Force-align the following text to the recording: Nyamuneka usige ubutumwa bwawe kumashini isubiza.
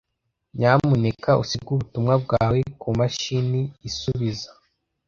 Nyamuneka 0.57 1.29
usige 1.43 1.69
ubutumwa 1.75 2.13
bwawe 2.23 2.59
kumashini 2.81 3.61
isubiza. 3.89 4.49